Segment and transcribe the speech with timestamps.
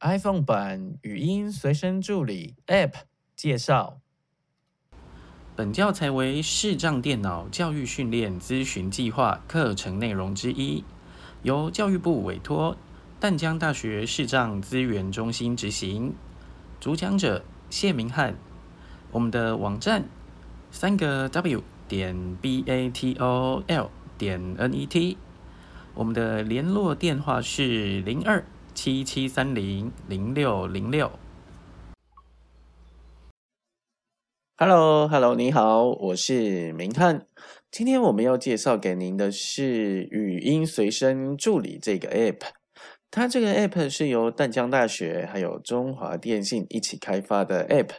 [0.00, 2.92] iPhone 版语音随身助理 App
[3.34, 3.98] 介绍。
[5.56, 10.84] 本教材为视障电脑教育训练咨询计划课程内容之一，
[11.42, 12.76] 由教育部委托
[13.18, 16.14] 淡江大学视障资源中心执行。
[16.78, 18.36] 主讲者谢明翰。
[19.10, 20.04] 我们的网站
[20.70, 25.18] 三个 W 点 B A T O L 点 N E T。
[25.94, 28.44] 我们的联络电话是零二。
[28.80, 31.10] 七七三零零六零六
[34.56, 37.26] ，Hello，Hello，你好，我是明翰。
[37.72, 42.38] 今天我们要介绍给您的是语音随身助理这个 App。
[43.10, 47.90] 它这个 App 是由淡江大学还有中华电信一起开发的 App。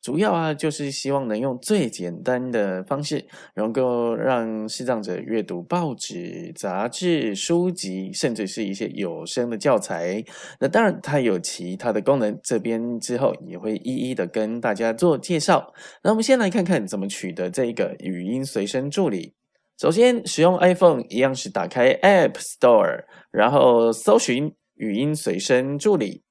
[0.00, 10.24] 主要啊，就是希望能用最简单的方式，能够让视障者阅读报纸、杂志、书籍，甚至是一些有声的教材。
[10.58, 15.72] 那当然，它有其他的功能，这边之后也会一一的跟大家做介绍。
[16.02, 19.34] 那我们先来看看怎么取得这个语音随身助理。
[19.78, 26.22] 首先，使用 iPhone 一样是打开 App Store，然后搜寻语音随身助理。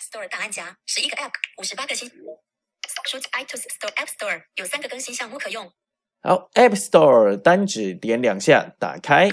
[0.00, 2.08] Store 档案夹，十一个 App，五十八个星。
[3.04, 5.72] Shoot iTunes Store App Store 有三个更新项目可用。
[6.22, 9.28] 好，App Store 单指点两下，打开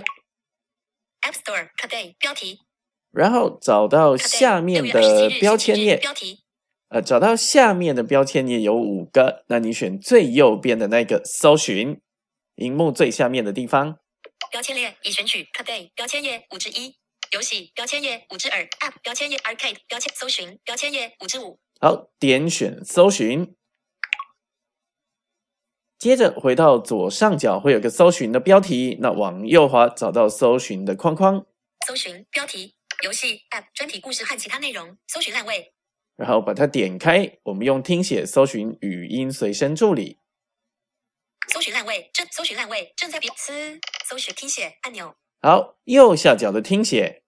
[1.22, 2.62] App Store Today 标题，
[3.12, 5.98] 然后找到下面的标签页。
[5.98, 6.44] 标题，
[6.90, 12.02] 呃，找到下面的标签页有五个，那你选最右边的那个搜寻，
[12.56, 14.00] 荧幕最下面的地方。
[14.52, 16.96] 标签列已选取 Today 标签页五之一，
[17.32, 21.60] 游戏标签页五之二，App 标签页 Arcade 标签搜寻标签页五之五。
[21.82, 23.56] 好，点选搜寻。
[25.98, 31.46] 接着回到左上角会有个搜寻的标题，那往右滑找到搜寻的框框，
[31.88, 35.74] 搜寻标题游戏 App 专题故事和其他内容，搜寻烂位，
[36.18, 40.20] 然后把它点开，我们用听写搜寻语音随身助理，
[41.48, 47.24] 搜寻烂位正搜寻烂位正在别词搜寻听写按钮，好，右下角的听写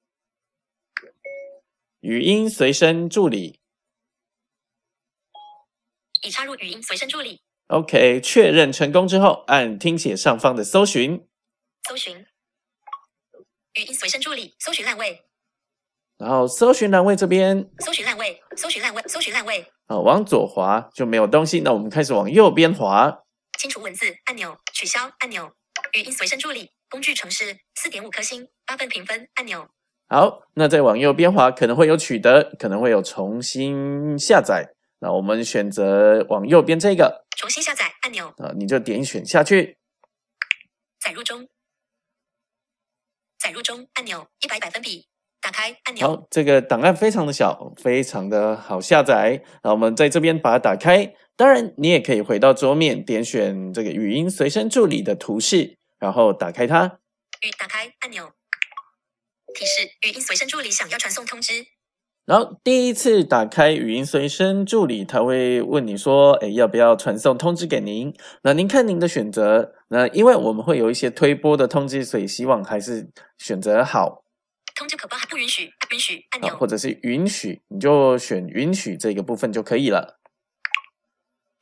[2.01, 3.60] 语音随身助理
[6.21, 7.41] 已插入语音随身助理。
[7.67, 11.25] OK，确认成功之后，按听写上方的搜寻，
[11.87, 12.25] 搜寻
[13.73, 15.23] 语音随身助理，搜寻烂位，
[16.17, 23.23] 然后搜寻栏位这边，搜寻烂位，搜寻烂位，搜寻烂位，好，往左滑就没有东西，那我们开始往右边滑，
[23.57, 25.53] 清除文字按钮，取消按钮，
[25.93, 29.69] 语音随身助理工具程式四点五颗星，八分评分按钮，
[30.09, 34.73] 好，那再往右边滑，可能会有取得，可能会有重新下载。
[35.03, 39.79] 那我们选择往右边这个重新下载按钮啊，你就点选下去。
[40.99, 41.49] 载入中，
[43.39, 45.07] 载入中按钮一百百分比，
[45.41, 46.07] 打开按钮。
[46.07, 49.43] 好，这个档案非常的小，非常的好下载。
[49.63, 51.11] 那我们在这边把它打开。
[51.35, 56.99] 当然，你也可以回到桌面，点选这个语音随身助理的图示，然后打开它。
[57.41, 58.31] 语打开按钮，
[59.55, 61.65] 提示语音随身助理想要传送通知。
[62.25, 69.73] 然后第一次打开语音随身助理，他会问你说：“哎，要不要传送通知给您？”那您看您的选择。
[69.89, 74.23] 那因为我们会有一些推播的通知，所以希望还是选择好。
[74.75, 75.71] 通知可报还不允许？
[75.91, 80.17] 允许按钮，或者是允许，你就选允许这个部分就可以了。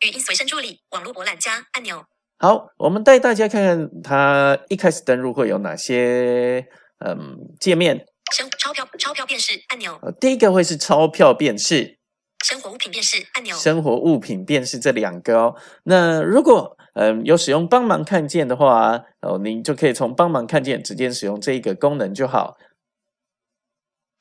[0.05, 2.05] 语音随身助理网络博览加按钮。
[2.37, 6.67] 好，我们带大家看看它一开始登录会有哪些
[6.99, 8.05] 嗯界面。
[8.31, 11.97] 生钞票钞票辨识按钮，呃，第一个会是钞票辨识，
[12.45, 15.55] 生活物品辨识按钮，生活物品辨识这两个哦。
[15.83, 22.57] 那如果嗯有使用帮忙看见的话，哦，您就可以从帮忙看见直接使用这一个功能就好。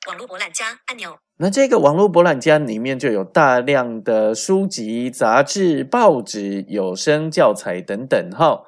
[0.07, 8.63] 网络博览家按钮，那这个网络博览家里面就有大量的书籍、杂志、报纸、有声教材等等哈。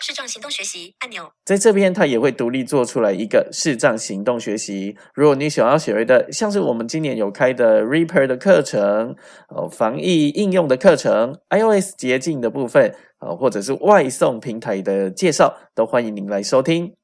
[0.00, 4.96] 视障行动学习按钮，在这边它也会独立做出来一个视障行动学习。
[5.14, 9.14] 如果你想要学的，像是我们今年有开的 Reaper 的课程，
[9.54, 16.94] 呃，防疫应用的课程，iOS 捷径的部分，呃，或者是外送平台的介绍，都欢迎您来收听。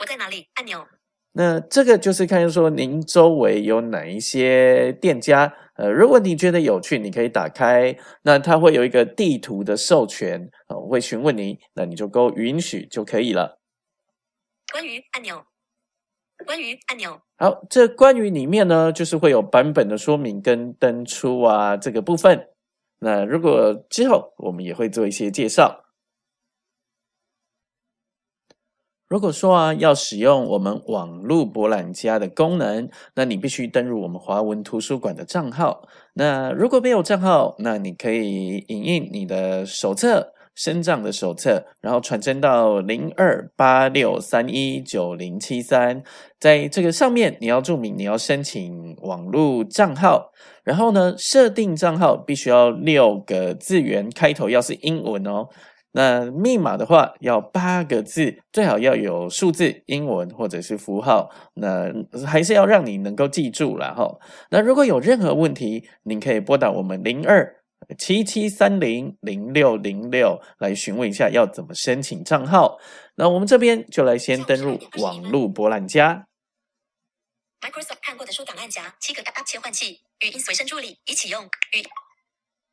[0.00, 0.48] 我在哪里？
[0.54, 0.86] 按钮。
[1.38, 13.58] 那这个就是看说您周围有哪一些店家，呃，如果你觉得有趣，你可以打开，那它会有一个地图的授权，呃，会询问你，那你就勾允许就可以了。
[14.72, 15.44] 关于按钮，
[16.46, 17.20] 关于按钮。
[17.36, 22.48] 好，这关于里面呢，就是会有版本的说明跟登出啊这个部分。
[23.00, 25.82] 那如果之后我们也会做一些介绍。
[29.08, 35.86] 如果说啊要使用我们网络博览家的功能，那你必须登入我们华文图书馆的账号。
[36.14, 40.32] 那如果没有账号，那你可以影印你的手册。
[40.56, 46.02] 深藏的手册，然后传真到零二八六三一九零七三，
[46.40, 50.32] 在这个上面你要注明你要申请网络账号，
[50.64, 55.46] 然后呢，设定账号必须要六个字元开头，要是英文哦。
[55.96, 61.90] 那密码的话要八个字，最好要有数字、英文或者是符号，那
[62.26, 64.18] 还是要让你能够记住了哈。
[64.50, 67.62] 那如果有任何问题，您可以拨打我们零二。
[67.98, 72.78] 七七三零零六零六来询问一下要怎么申请账号。
[73.16, 76.26] 那我们这边就来先登入网络博览家。
[77.60, 81.44] Microsoft 看过的书档案夹，七个 App 切换器，语音随身助理一起用。
[81.44, 81.80] 语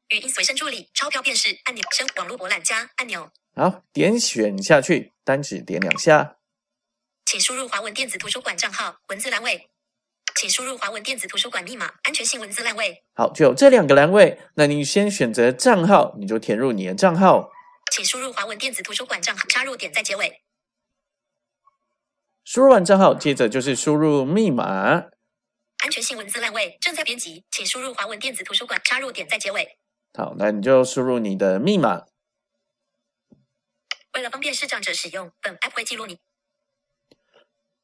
[0.10, 3.32] 语音随身助理，钞票辨识按钮，升网络博览家按钮。
[3.56, 6.38] 好，点选下去，单指点两下，
[7.26, 9.70] 请输入华文电子图书馆账号，文字栏位。
[10.36, 13.04] 请输入华文电子图书馆密码，安全性文字栏位。
[13.14, 14.40] 好，就有这两个栏位。
[14.56, 17.52] 那你先选择账号，你就填入你的账号。
[17.92, 20.42] 请输入华文电子图书馆账号，插入点在结尾。
[22.44, 25.06] 输入完账号，接着就是输入密码。
[25.78, 29.78] 安全性文字栏位正在编辑，请输入华文电子图书馆，插入点在结尾。
[30.16, 32.06] 好，那你就输入你的密码。
[34.14, 36.20] 为了方便视障者使用，本 App 会记录你。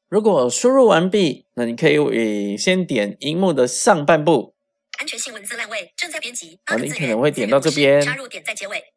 [0.08, 4.54] 如果输入完毕，那你可以先点荧幕的上半部。
[4.98, 6.60] 安全性文字烂位正在编辑。
[6.66, 8.00] 啊，你可能会点到这边。
[8.00, 8.92] 插入点在结尾。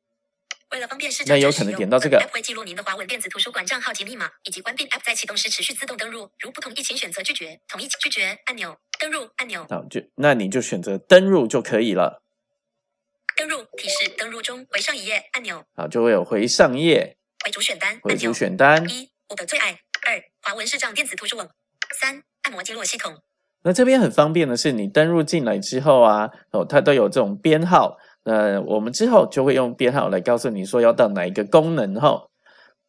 [0.71, 2.19] 为了方便视障者那有可能点到这个。
[2.19, 6.29] App 会记录您的华文电子图书馆账号及密码，以及关闭 App 在启动时持续自动登录。
[6.39, 7.59] 如不同意，请选择拒绝。
[7.67, 8.77] 同意拒绝按钮。
[8.99, 9.65] 登录按钮。
[9.69, 12.23] 好，就那你就选择登录就可以了。
[13.77, 15.63] 提示登录中，回上一页按钮。
[15.75, 17.17] 好，就会有回上页。
[17.43, 18.87] 回主选单回主选单。
[18.89, 19.79] 一，我的最爱。
[20.05, 21.49] 二华文视障电子图书网，
[21.99, 23.15] 三按摩经络系统。
[23.63, 27.97] 那这边很方便的是，你登录进来之后啊，哦，它都有这种编号。
[28.25, 32.27] 那我们之后就会用编号来告诉你说要到哪一个功能哈。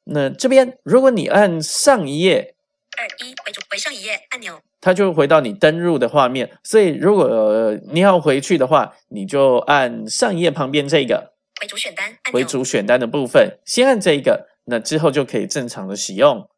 [0.05, 2.55] 那这边如果你按上一页，
[2.97, 6.59] 二一回主回上一页按钮，它就会回到你登录的画面。
[6.63, 16.49] 所以如果你要回去的话，你就按上一页旁边这个回主选单，回主选单的部分，先按这一个，那之后就可以正常的使用。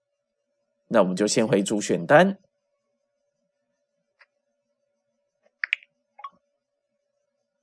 [0.89, 2.39] 那我们就先回主选单，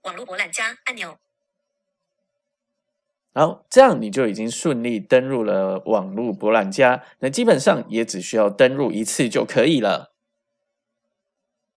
[0.01, 1.17] 网络博览家按钮。
[3.35, 7.01] 好，这样你就已经顺利登入了网络博览家。
[7.19, 10.12] 那基本上也只需要登入一次就可以了。